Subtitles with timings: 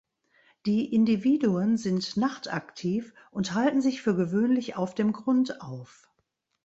[0.65, 6.09] Die Individuen sind nachtaktiv und halten sich für gewöhnlich auf dem Grund auf.